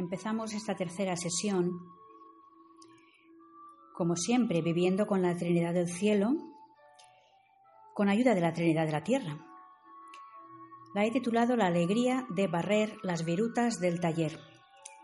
[0.00, 1.72] empezamos esta tercera sesión,
[3.94, 6.34] como siempre, viviendo con la Trinidad del cielo,
[7.94, 9.44] con ayuda de la Trinidad de la tierra.
[10.94, 14.38] La he titulado La alegría de barrer las virutas del taller.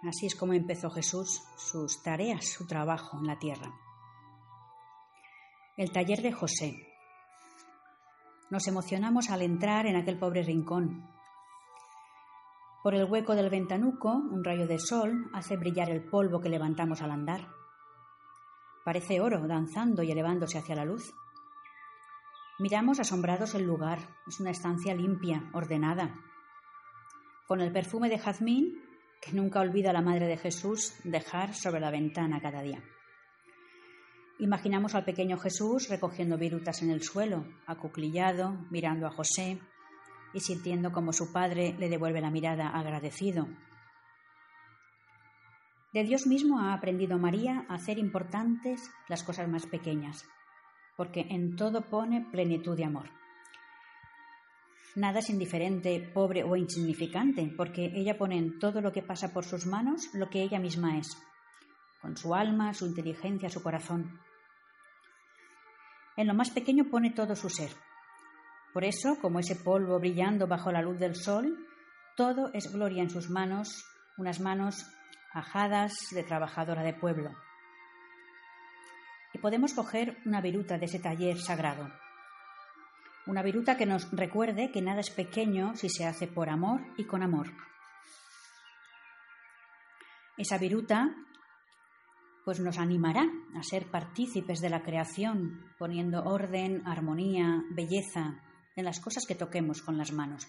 [0.04, 3.74] Así es como empezó Jesús sus tareas, su trabajo en la tierra.
[5.76, 6.86] El taller de José.
[8.50, 11.13] Nos emocionamos al entrar en aquel pobre rincón.
[12.84, 17.00] Por el hueco del ventanuco, un rayo de sol hace brillar el polvo que levantamos
[17.00, 17.48] al andar.
[18.84, 21.14] Parece oro danzando y elevándose hacia la luz.
[22.58, 24.00] Miramos asombrados el lugar.
[24.26, 26.14] Es una estancia limpia, ordenada.
[27.46, 28.82] Con el perfume de jazmín
[29.22, 32.84] que nunca olvida la Madre de Jesús dejar sobre la ventana cada día.
[34.40, 39.58] Imaginamos al pequeño Jesús recogiendo virutas en el suelo, acuclillado, mirando a José
[40.34, 43.46] y sintiendo como su padre le devuelve la mirada agradecido.
[45.92, 50.24] De Dios mismo ha aprendido María a hacer importantes las cosas más pequeñas,
[50.96, 53.10] porque en todo pone plenitud de amor.
[54.96, 59.44] Nada es indiferente, pobre o insignificante, porque ella pone en todo lo que pasa por
[59.44, 61.16] sus manos lo que ella misma es,
[62.00, 64.20] con su alma, su inteligencia, su corazón.
[66.16, 67.70] En lo más pequeño pone todo su ser.
[68.74, 71.64] Por eso, como ese polvo brillando bajo la luz del sol,
[72.16, 73.86] todo es gloria en sus manos,
[74.18, 74.84] unas manos
[75.32, 77.30] ajadas de trabajadora de pueblo.
[79.32, 81.88] Y podemos coger una viruta de ese taller sagrado.
[83.28, 87.04] Una viruta que nos recuerde que nada es pequeño si se hace por amor y
[87.04, 87.52] con amor.
[90.36, 91.14] Esa viruta
[92.44, 98.42] pues nos animará a ser partícipes de la creación, poniendo orden, armonía, belleza
[98.76, 100.46] en las cosas que toquemos con las manos.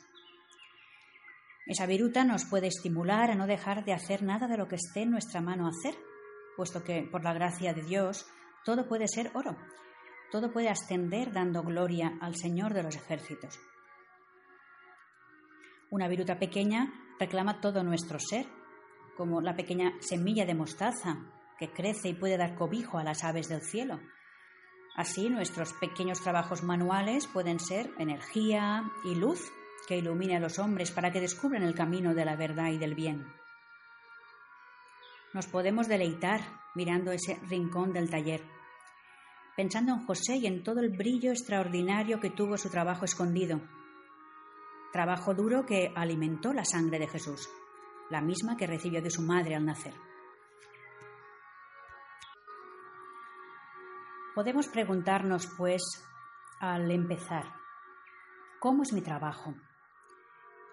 [1.66, 5.02] Esa viruta nos puede estimular a no dejar de hacer nada de lo que esté
[5.02, 5.96] en nuestra mano hacer,
[6.56, 8.28] puesto que, por la gracia de Dios,
[8.64, 9.58] todo puede ser oro,
[10.32, 13.60] todo puede ascender dando gloria al Señor de los ejércitos.
[15.90, 18.46] Una viruta pequeña reclama todo nuestro ser,
[19.18, 21.18] como la pequeña semilla de mostaza
[21.58, 24.00] que crece y puede dar cobijo a las aves del cielo.
[24.96, 29.52] Así nuestros pequeños trabajos manuales pueden ser energía y luz
[29.88, 32.96] que ilumine a los hombres para que descubran el camino de la verdad y del
[32.96, 33.26] bien.
[35.34, 36.40] Nos podemos deleitar
[36.76, 38.42] mirando ese rincón del taller,
[39.58, 43.62] pensando en José y en todo el brillo extraordinario que tuvo su trabajo escondido.
[44.94, 47.50] Trabajo duro que alimentó la sangre de Jesús,
[48.10, 49.94] la misma que recibió de su madre al nacer.
[54.36, 55.82] Podemos preguntarnos, pues,
[56.60, 57.46] al empezar,
[58.60, 59.56] ¿cómo es mi trabajo?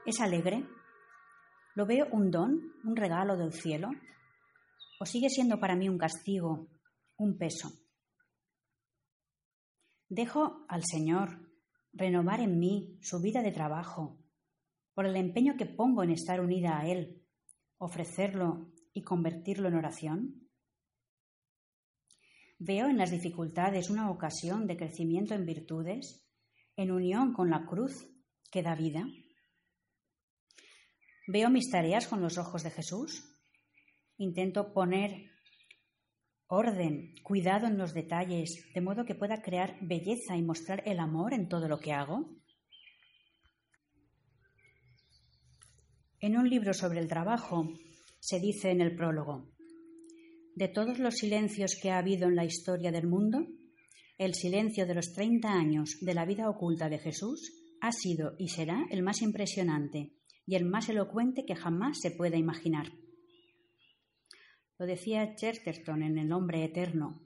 [0.04, 0.66] ¿Es alegre?
[1.76, 3.90] ¿Lo veo un don, un regalo del cielo?
[4.98, 6.66] ¿O sigue siendo para mí un castigo,
[7.18, 7.68] un peso?
[10.08, 11.48] Dejo al Señor
[11.92, 14.18] renovar en mí su vida de trabajo,
[14.92, 17.22] por el empeño que pongo en estar unida a Él,
[17.78, 20.41] ofrecerlo y convertirlo en oración.
[22.64, 26.24] Veo en las dificultades una ocasión de crecimiento en virtudes,
[26.76, 28.06] en unión con la cruz
[28.52, 29.04] que da vida.
[31.26, 33.36] Veo mis tareas con los ojos de Jesús.
[34.16, 35.32] Intento poner
[36.46, 41.34] orden, cuidado en los detalles, de modo que pueda crear belleza y mostrar el amor
[41.34, 42.30] en todo lo que hago.
[46.20, 47.72] En un libro sobre el trabajo
[48.20, 49.52] se dice en el prólogo,
[50.54, 53.46] de todos los silencios que ha habido en la historia del mundo,
[54.18, 58.48] el silencio de los 30 años de la vida oculta de Jesús ha sido y
[58.48, 60.12] será el más impresionante
[60.46, 62.92] y el más elocuente que jamás se pueda imaginar.
[64.78, 67.20] Lo decía Chesterton en El hombre eterno.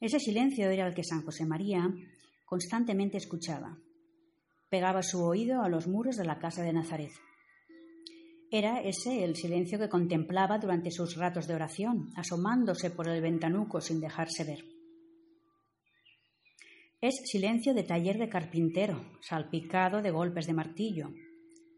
[0.00, 1.88] Ese silencio era el que San José María
[2.44, 3.78] constantemente escuchaba.
[4.68, 7.12] Pegaba su oído a los muros de la casa de Nazaret.
[8.54, 13.80] Era ese el silencio que contemplaba durante sus ratos de oración, asomándose por el ventanuco
[13.80, 14.62] sin dejarse ver.
[17.00, 21.08] Es silencio de taller de carpintero, salpicado de golpes de martillo,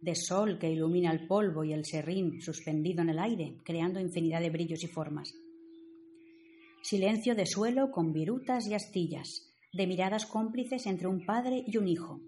[0.01, 4.41] de sol que ilumina el polvo y el serrín suspendido en el aire, creando infinidad
[4.41, 5.33] de brillos y formas.
[6.83, 11.87] Silencio de suelo con virutas y astillas, de miradas cómplices entre un padre y un
[11.87, 12.21] hijo,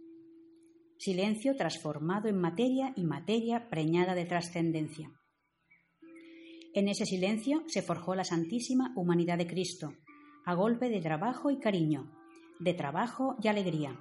[0.99, 5.11] silencio transformado en materia y materia preñada de trascendencia.
[6.75, 9.95] En ese silencio se forjó la santísima humanidad de Cristo,
[10.45, 12.13] a golpe de trabajo y cariño,
[12.59, 13.99] de trabajo y alegría,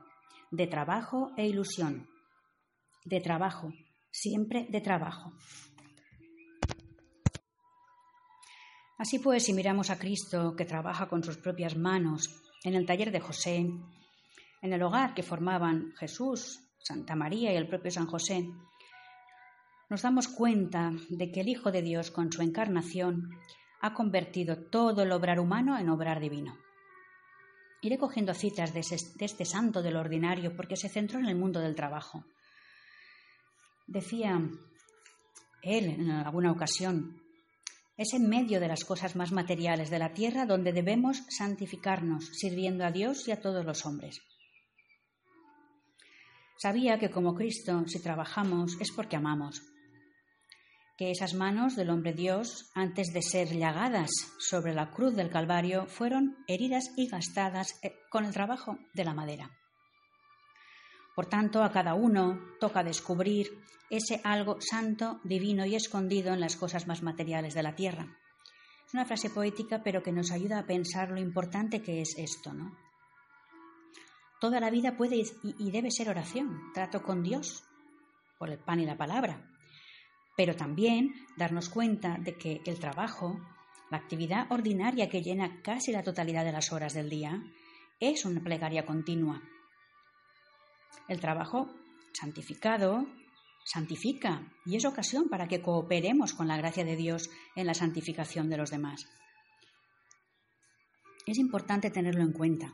[0.51, 2.07] de trabajo e ilusión,
[3.05, 3.71] de trabajo,
[4.11, 5.33] siempre de trabajo.
[8.97, 12.29] Así pues, si miramos a Cristo que trabaja con sus propias manos
[12.63, 13.57] en el taller de José,
[14.61, 18.47] en el hogar que formaban Jesús, Santa María y el propio San José,
[19.89, 23.31] nos damos cuenta de que el Hijo de Dios, con su encarnación,
[23.81, 26.55] ha convertido todo el obrar humano en obrar divino.
[27.81, 31.75] Iré cogiendo citas de, este santo del ordinario porque se centró en el mundo del
[31.75, 32.23] trabajo.
[33.87, 34.39] Decía
[35.63, 37.19] él en alguna ocasión,
[37.97, 42.85] es en medio de las cosas más materiales de la tierra donde debemos santificarnos, sirviendo
[42.85, 44.21] a Dios y a todos los hombres.
[46.57, 49.61] Sabía que como Cristo, si trabajamos, es porque amamos,
[50.97, 54.09] que esas manos del hombre Dios, antes de ser llagadas
[54.39, 59.13] sobre la cruz del Calvario, fueron heridas y gastadas eh, con el trabajo de la
[59.13, 59.51] madera.
[61.13, 63.47] Por tanto, a cada uno toca descubrir
[63.89, 68.17] ese algo santo, divino y escondido en las cosas más materiales de la tierra.
[68.87, 72.53] Es una frase poética, pero que nos ayuda a pensar lo importante que es esto,
[72.53, 72.84] ¿no?
[74.39, 77.63] Toda la vida puede y debe ser oración, trato con Dios,
[78.37, 79.49] por el pan y la palabra,
[80.35, 83.39] pero también darnos cuenta de que el trabajo,
[83.89, 87.41] la actividad ordinaria que llena casi la totalidad de las horas del día,
[87.99, 89.41] es una plegaria continua.
[91.07, 91.69] El trabajo
[92.13, 93.07] santificado
[93.63, 98.49] santifica y es ocasión para que cooperemos con la gracia de Dios en la santificación
[98.49, 99.07] de los demás.
[101.25, 102.73] Es importante tenerlo en cuenta.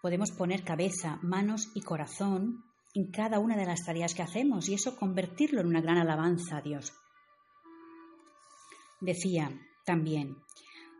[0.00, 2.64] Podemos poner cabeza, manos y corazón
[2.94, 6.58] en cada una de las tareas que hacemos y eso convertirlo en una gran alabanza
[6.58, 6.92] a Dios.
[9.00, 9.50] Decía
[9.84, 10.36] también,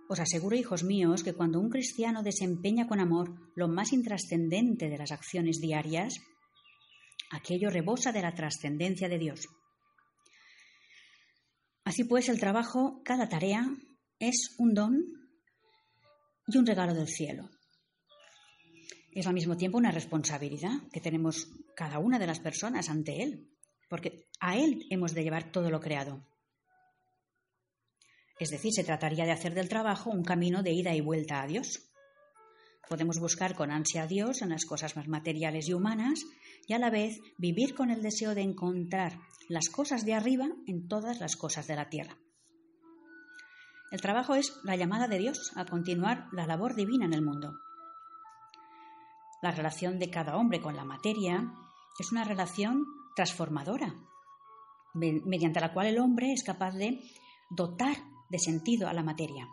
[0.08, 4.98] os aseguro, hijos míos, que cuando un cristiano desempeña con amor lo más intrascendente de
[4.98, 6.14] las acciones diarias,
[7.30, 9.48] aquello rebosa de la trascendencia de Dios.
[11.84, 13.66] Así pues, el trabajo, cada tarea,
[14.18, 15.02] es un don
[16.46, 17.48] y un regalo del cielo
[19.20, 23.48] es al mismo tiempo una responsabilidad que tenemos cada una de las personas ante Él,
[23.88, 26.22] porque a Él hemos de llevar todo lo creado.
[28.38, 31.46] Es decir, se trataría de hacer del trabajo un camino de ida y vuelta a
[31.46, 31.88] Dios.
[32.90, 36.20] Podemos buscar con ansia a Dios en las cosas más materiales y humanas
[36.66, 40.88] y a la vez vivir con el deseo de encontrar las cosas de arriba en
[40.88, 42.18] todas las cosas de la tierra.
[43.90, 47.54] El trabajo es la llamada de Dios a continuar la labor divina en el mundo.
[49.42, 51.52] La relación de cada hombre con la materia
[51.98, 52.84] es una relación
[53.14, 53.94] transformadora,
[54.94, 57.00] mediante la cual el hombre es capaz de
[57.50, 57.96] dotar
[58.28, 59.48] de sentido a la materia.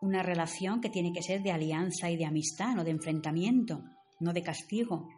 [0.00, 3.82] Una relación que tiene que ser de alianza y de amistad, no de enfrentamiento,
[4.20, 5.08] no de castigo.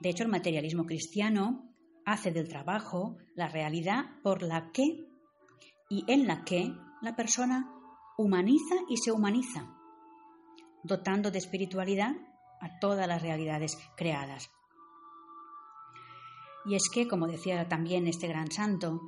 [0.00, 1.74] De hecho, el materialismo cristiano
[2.04, 5.06] hace del trabajo la realidad por la que
[5.88, 6.72] y en la que
[7.02, 7.70] la persona
[8.18, 9.75] humaniza y se humaniza
[10.86, 12.14] dotando de espiritualidad
[12.60, 14.50] a todas las realidades creadas.
[16.64, 19.00] Y es que, como decía también este gran santo,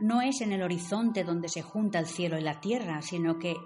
[0.00, 3.56] no es en el horizonte donde se junta el cielo y la tierra, sino que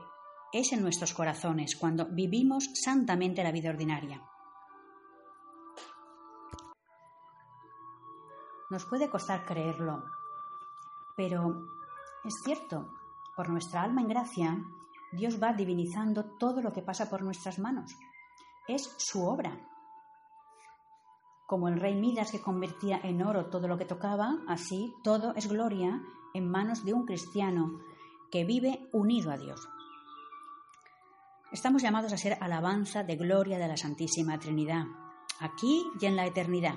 [0.52, 4.22] es en nuestros corazones, cuando vivimos santamente la vida ordinaria.
[8.68, 10.04] Nos puede costar creerlo,
[11.16, 11.66] pero
[12.24, 12.92] es cierto,
[13.34, 14.64] por nuestra alma en gracia,
[15.12, 17.96] Dios va divinizando todo lo que pasa por nuestras manos.
[18.68, 19.58] Es su obra.
[21.46, 25.48] Como el rey Midas que convertía en oro todo lo que tocaba, así todo es
[25.48, 26.00] gloria
[26.32, 27.80] en manos de un cristiano
[28.30, 29.68] que vive unido a Dios.
[31.50, 34.84] Estamos llamados a ser alabanza de gloria de la Santísima Trinidad,
[35.40, 36.76] aquí y en la eternidad.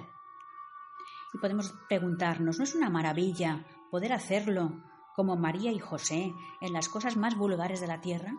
[1.31, 4.81] Y podemos preguntarnos, ¿no es una maravilla poder hacerlo
[5.15, 8.33] como María y José en las cosas más vulgares de la tierra?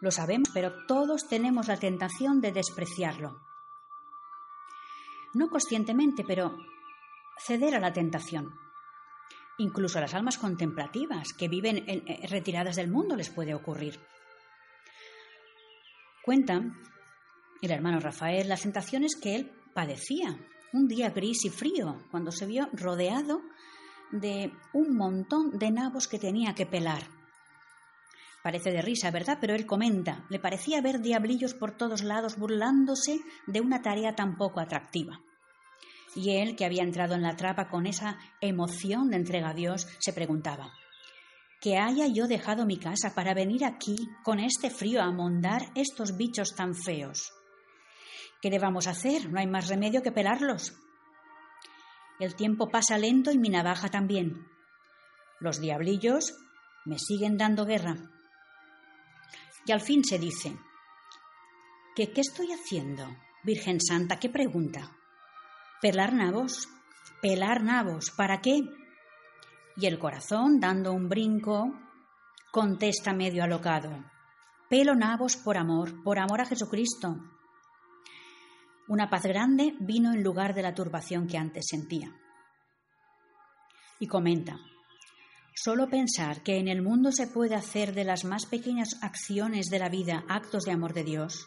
[0.00, 3.40] Lo sabemos, pero todos tenemos la tentación de despreciarlo.
[5.34, 6.56] No conscientemente, pero
[7.38, 8.54] ceder a la tentación.
[9.58, 13.98] Incluso a las almas contemplativas que viven en, retiradas del mundo les puede ocurrir.
[16.22, 16.60] Cuenta
[17.62, 20.38] el hermano Rafael las tentaciones que él padecía
[20.72, 23.42] un día gris y frío, cuando se vio rodeado
[24.12, 27.02] de un montón de nabos que tenía que pelar.
[28.42, 29.38] Parece de risa, ¿verdad?
[29.40, 34.36] Pero él comenta, le parecía ver diablillos por todos lados burlándose de una tarea tan
[34.36, 35.20] poco atractiva.
[36.14, 39.88] Y él, que había entrado en la trapa con esa emoción de entrega a Dios,
[39.98, 40.72] se preguntaba,
[41.60, 46.16] ¿qué haya yo dejado mi casa para venir aquí con este frío a mondar estos
[46.16, 47.32] bichos tan feos?
[48.46, 49.28] ¿Qué le hacer?
[49.28, 50.72] No hay más remedio que pelarlos.
[52.20, 54.46] El tiempo pasa lento y mi navaja también.
[55.40, 56.32] Los diablillos
[56.84, 57.96] me siguen dando guerra.
[59.66, 60.56] Y al fin se dice,
[61.96, 63.16] ¿qué, qué estoy haciendo?
[63.42, 64.92] Virgen Santa, ¿qué pregunta?
[65.82, 66.68] ¿Pelar nabos?
[67.20, 68.12] ¿Pelar nabos?
[68.12, 68.60] ¿Para qué?
[69.76, 71.74] Y el corazón, dando un brinco,
[72.52, 74.04] contesta medio alocado,
[74.70, 77.16] pelo nabos por amor, por amor a Jesucristo.
[78.88, 82.12] Una paz grande vino en lugar de la turbación que antes sentía.
[83.98, 84.58] Y comenta,
[85.58, 89.78] Solo pensar que en el mundo se puede hacer de las más pequeñas acciones de
[89.78, 91.46] la vida actos de amor de Dios,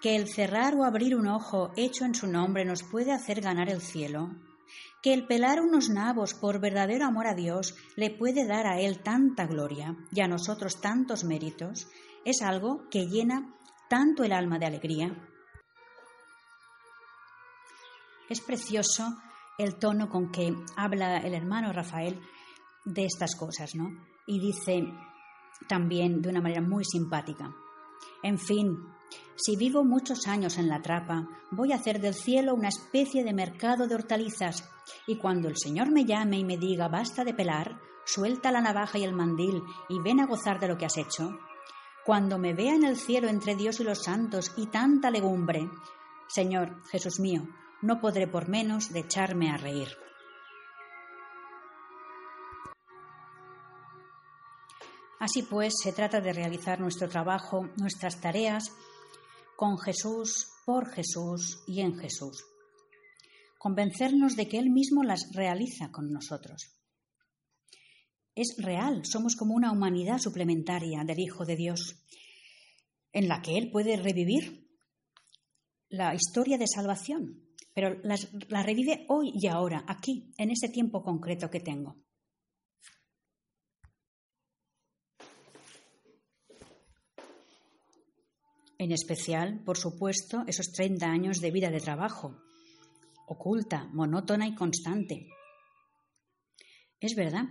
[0.00, 3.68] que el cerrar o abrir un ojo hecho en su nombre nos puede hacer ganar
[3.68, 4.30] el cielo,
[5.02, 9.00] que el pelar unos nabos por verdadero amor a Dios le puede dar a Él
[9.02, 11.86] tanta gloria y a nosotros tantos méritos,
[12.24, 13.54] es algo que llena
[13.90, 15.33] tanto el alma de alegría.
[18.28, 19.16] Es precioso
[19.58, 22.20] el tono con que habla el hermano Rafael
[22.84, 23.90] de estas cosas, ¿no?
[24.26, 24.84] Y dice
[25.68, 27.54] también de una manera muy simpática.
[28.22, 28.78] En fin,
[29.36, 33.32] si vivo muchos años en la trapa, voy a hacer del cielo una especie de
[33.32, 34.68] mercado de hortalizas,
[35.06, 38.98] y cuando el Señor me llame y me diga basta de pelar, suelta la navaja
[38.98, 41.38] y el mandil y ven a gozar de lo que has hecho,
[42.04, 45.70] cuando me vea en el cielo entre Dios y los santos y tanta legumbre,
[46.28, 47.48] Señor Jesús mío,
[47.84, 49.88] no podré por menos de echarme a reír.
[55.20, 58.72] Así pues, se trata de realizar nuestro trabajo, nuestras tareas,
[59.56, 62.44] con Jesús, por Jesús y en Jesús.
[63.58, 66.70] Convencernos de que Él mismo las realiza con nosotros.
[68.34, 72.02] Es real, somos como una humanidad suplementaria del Hijo de Dios,
[73.12, 74.70] en la que Él puede revivir
[75.90, 77.43] la historia de salvación,
[77.74, 81.96] pero la revive hoy y ahora, aquí, en ese tiempo concreto que tengo.
[88.78, 92.36] En especial, por supuesto, esos 30 años de vida de trabajo,
[93.26, 95.28] oculta, monótona y constante.
[97.00, 97.44] Es verdad,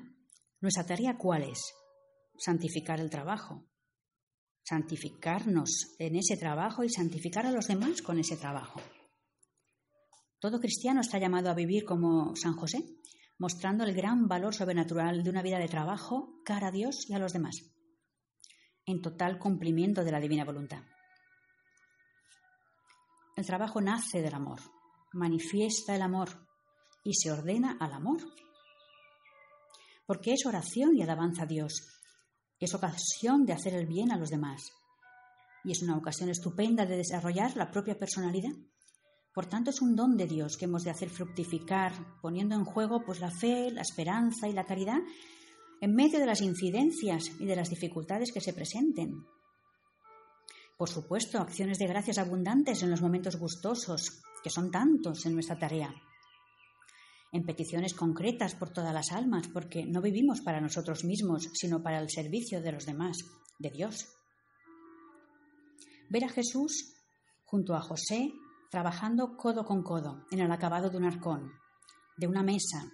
[0.61, 1.73] nuestra tarea cuál es?
[2.37, 3.65] Santificar el trabajo,
[4.63, 8.79] santificarnos en ese trabajo y santificar a los demás con ese trabajo.
[10.43, 12.83] Todo cristiano está llamado a vivir como San José,
[13.37, 17.17] mostrando el gran valor sobrenatural de una vida de trabajo cara a Dios y a
[17.17, 17.55] los demás,
[18.85, 20.83] en total cumplimiento de la divina voluntad.
[23.37, 24.59] El trabajo nace del amor,
[25.13, 26.45] manifiesta el amor
[27.05, 28.19] y se ordena al amor.
[30.05, 31.87] Porque es oración y alabanza a Dios.
[32.59, 34.73] Es ocasión de hacer el bien a los demás.
[35.63, 38.51] Y es una ocasión estupenda de desarrollar la propia personalidad.
[39.33, 43.03] Por tanto, es un don de Dios que hemos de hacer fructificar, poniendo en juego
[43.03, 44.99] pues, la fe, la esperanza y la caridad
[45.81, 49.25] en medio de las incidencias y de las dificultades que se presenten.
[50.77, 55.57] Por supuesto, acciones de gracias abundantes en los momentos gustosos, que son tantos en nuestra
[55.57, 55.93] tarea.
[57.31, 61.99] En peticiones concretas por todas las almas, porque no vivimos para nosotros mismos, sino para
[61.99, 63.17] el servicio de los demás,
[63.59, 64.07] de Dios.
[66.09, 66.93] Ver a Jesús
[67.43, 68.31] junto a José
[68.73, 71.53] trabajando codo con codo en el acabado de un arcón,
[72.17, 72.91] de una mesa,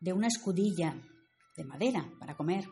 [0.00, 1.00] de una escudilla
[1.56, 2.68] de madera para comer,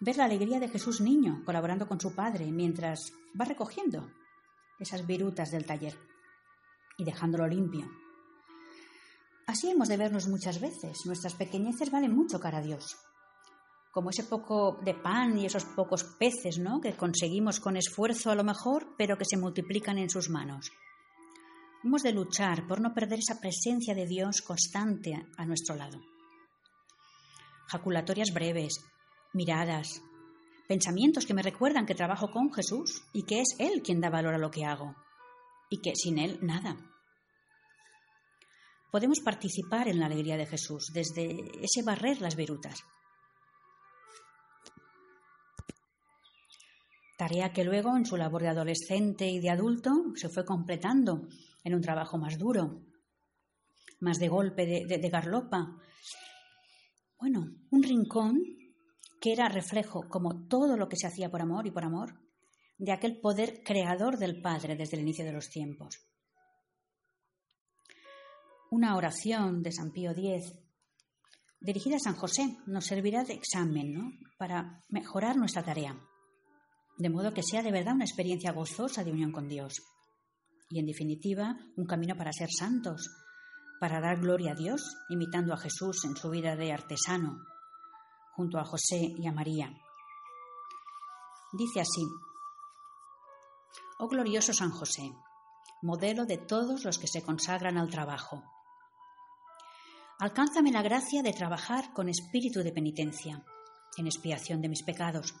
[0.00, 4.10] ver la alegría de Jesús niño colaborando con su padre mientras va recogiendo
[4.78, 5.94] esas virutas del taller
[6.96, 7.86] y dejándolo limpio.
[9.46, 11.04] Así hemos de vernos muchas veces.
[11.04, 12.96] Nuestras pequeñeces valen mucho cara a Dios.
[13.92, 16.80] Como ese poco de pan y esos pocos peces, ¿no?
[16.80, 20.72] Que conseguimos con esfuerzo a lo mejor, pero que se multiplican en sus manos.
[21.82, 25.98] Hemos de luchar por no perder esa presencia de Dios constante a nuestro lado.
[27.68, 28.84] Jaculatorias breves,
[29.32, 30.02] miradas,
[30.68, 34.34] pensamientos que me recuerdan que trabajo con Jesús y que es Él quien da valor
[34.34, 34.94] a lo que hago
[35.70, 36.76] y que sin Él nada.
[38.90, 41.30] Podemos participar en la alegría de Jesús desde
[41.64, 42.84] ese barrer las virutas.
[47.16, 51.26] Tarea que luego en su labor de adolescente y de adulto se fue completando
[51.64, 52.82] en un trabajo más duro,
[54.00, 55.76] más de golpe, de, garlopa.
[57.18, 58.40] Bueno, un rincón
[59.20, 62.18] que era reflejo, como todo lo que se hacía por amor y por amor,
[62.78, 65.98] de aquel poder creador del Padre desde el inicio de los tiempos.
[68.70, 70.54] Una oración de San Pío X,
[71.60, 74.12] dirigida a San José, nos servirá de examen ¿no?
[74.38, 76.00] para mejorar nuestra tarea,
[76.96, 79.82] de modo que sea de verdad una experiencia gozosa de unión con Dios
[80.70, 83.10] y, en definitiva, un camino para ser santos,
[83.80, 87.44] para dar gloria a Dios, imitando a Jesús en su vida de artesano,
[88.32, 89.72] junto a José y a María.
[91.52, 92.06] Dice así,
[93.98, 95.12] Oh glorioso San José,
[95.82, 98.44] modelo de todos los que se consagran al trabajo.
[100.18, 103.44] Alcánzame la gracia de trabajar con espíritu de penitencia,
[103.96, 105.34] en expiación de mis pecados,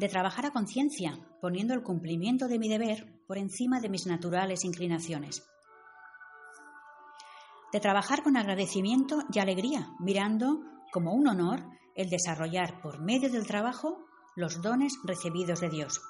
[0.00, 4.64] de trabajar a conciencia, poniendo el cumplimiento de mi deber por encima de mis naturales
[4.64, 5.46] inclinaciones,
[7.70, 13.46] de trabajar con agradecimiento y alegría, mirando como un honor el desarrollar por medio del
[13.46, 16.00] trabajo los dones recibidos de Dios.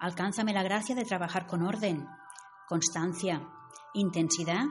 [0.00, 2.08] Alcánzame la gracia de trabajar con orden,
[2.70, 3.46] constancia,
[3.92, 4.64] intensidad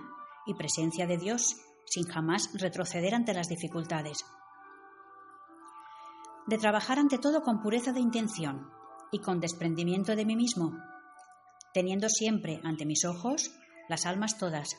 [0.48, 1.56] y presencia de Dios
[1.86, 4.26] sin jamás retroceder ante las dificultades.
[6.50, 8.72] De trabajar ante todo con pureza de intención
[9.12, 10.76] y con desprendimiento de mí mismo,
[11.76, 13.52] teniendo siempre ante mis ojos
[13.88, 14.76] las almas todas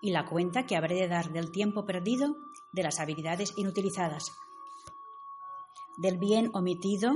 [0.00, 2.34] y la cuenta que habré de dar del tiempo perdido,
[2.72, 4.32] de las habilidades inutilizadas,
[5.98, 7.12] del bien omitido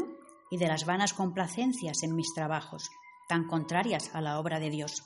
[0.50, 2.90] y de las vanas complacencias en mis trabajos,
[3.28, 5.04] tan contrarias a la obra de Dios.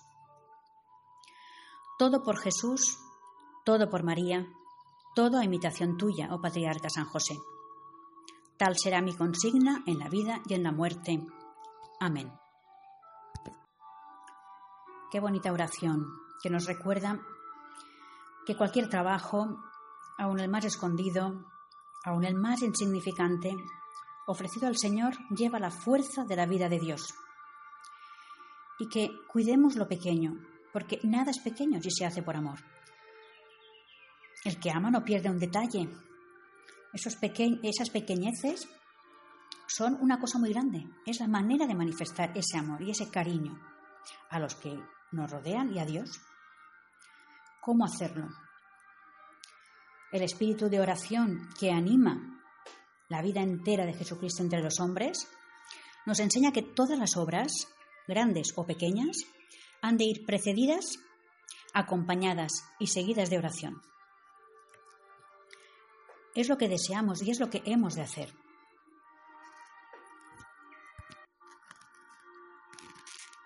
[1.96, 2.98] Todo por Jesús,
[3.64, 4.48] todo por María,
[5.14, 7.38] todo a imitación tuya, oh Patriarca San José.
[8.56, 11.20] Tal será mi consigna en la vida y en la muerte.
[12.00, 12.32] Amén.
[15.10, 16.06] Qué bonita oración
[16.42, 17.20] que nos recuerda
[18.46, 19.58] que cualquier trabajo,
[20.18, 21.46] aun el más escondido,
[22.04, 23.56] aun el más insignificante,
[24.26, 27.14] ofrecido al Señor, lleva la fuerza de la vida de Dios.
[28.78, 30.38] Y que cuidemos lo pequeño,
[30.72, 32.58] porque nada es pequeño si se hace por amor.
[34.44, 35.88] El que ama no pierde un detalle.
[36.94, 38.68] Esos esas pequeñeces
[39.66, 40.86] son una cosa muy grande.
[41.04, 43.58] Es la manera de manifestar ese amor y ese cariño
[44.30, 44.78] a los que
[45.10, 46.20] nos rodean y a Dios.
[47.60, 48.28] ¿Cómo hacerlo?
[50.12, 52.40] El espíritu de oración que anima
[53.08, 55.28] la vida entera de Jesucristo entre los hombres
[56.06, 57.50] nos enseña que todas las obras,
[58.06, 59.16] grandes o pequeñas,
[59.82, 60.98] han de ir precedidas,
[61.72, 63.82] acompañadas y seguidas de oración.
[66.34, 68.32] Es lo que deseamos y es lo que hemos de hacer.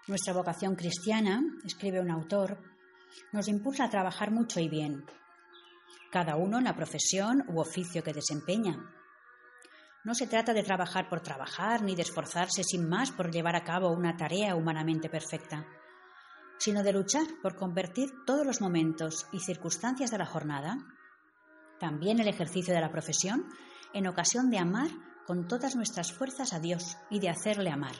[0.06, 2.58] Nuestra vocación cristiana, escribe un autor,
[3.32, 5.04] nos impulsa a trabajar mucho y bien,
[6.10, 8.78] cada uno en la profesión u oficio que desempeña.
[10.04, 13.64] No se trata de trabajar por trabajar ni de esforzarse sin más por llevar a
[13.64, 15.66] cabo una tarea humanamente perfecta
[16.58, 20.76] sino de luchar por convertir todos los momentos y circunstancias de la jornada,
[21.78, 23.46] también el ejercicio de la profesión,
[23.92, 24.90] en ocasión de amar
[25.26, 27.94] con todas nuestras fuerzas a Dios y de hacerle amar.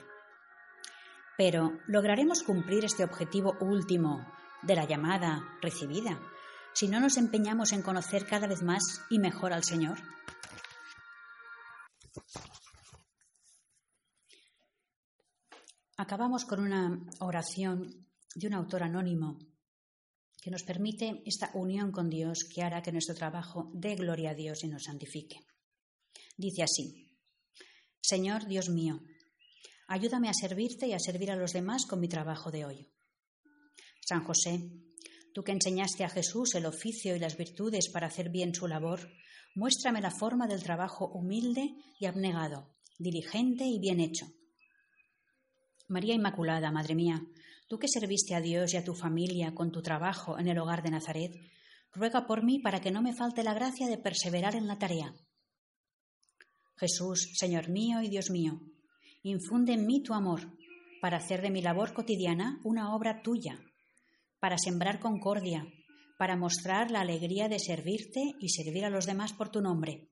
[1.37, 4.27] Pero, ¿lograremos cumplir este objetivo último
[4.63, 6.19] de la llamada recibida
[6.73, 9.99] si no nos empeñamos en conocer cada vez más y mejor al Señor?
[15.97, 19.39] Acabamos con una oración de un autor anónimo
[20.41, 24.35] que nos permite esta unión con Dios que hará que nuestro trabajo dé gloria a
[24.35, 25.41] Dios y nos santifique.
[26.37, 27.11] Dice así,
[28.01, 29.01] Señor Dios mío,
[29.89, 32.89] ayúdame a servirte y a servir a los demás con mi trabajo de hoy.
[34.01, 34.71] San José,
[35.35, 39.01] tú que enseñaste a Jesús el oficio y las virtudes para hacer bien su labor,
[39.55, 44.27] muéstrame la forma del trabajo humilde y abnegado, diligente y bien hecho.
[45.89, 47.23] María Inmaculada, Madre mía,
[47.69, 50.83] Tú que serviste a Dios y a tu familia con tu trabajo en el hogar
[50.83, 51.33] de Nazaret,
[51.93, 55.15] ruega por mí para que no me falte la gracia de perseverar en la tarea.
[56.77, 58.61] Jesús, Señor mío y Dios mío,
[59.23, 60.57] infunde en mí tu amor
[61.03, 63.61] para hacer de mi labor cotidiana una obra tuya,
[64.41, 65.67] para sembrar concordia,
[66.19, 70.09] para mostrar la alegría de servirte y servir a los demás por tu nombre,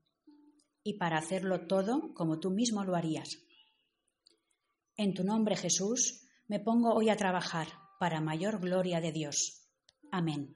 [0.82, 3.28] y para hacerlo todo como tú mismo lo harías.
[4.96, 7.66] En tu nombre, Jesús, me pongo hoy a trabajar
[7.98, 9.68] para mayor gloria de Dios.
[10.12, 10.54] Amén.